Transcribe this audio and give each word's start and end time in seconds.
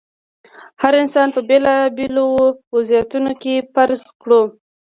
که 0.45 0.49
هر 0.81 0.93
انسان 1.01 1.27
په 1.35 1.41
بېلابېلو 1.49 2.25
وضعیتونو 2.75 3.31
کې 3.41 3.53
فرض 3.73 4.01
کړو. 4.21 4.41